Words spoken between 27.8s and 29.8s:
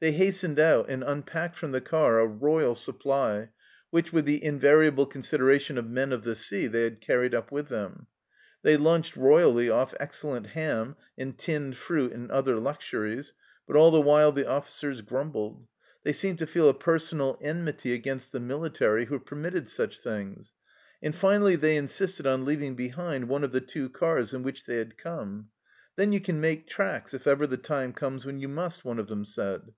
comes when you must," one of them said.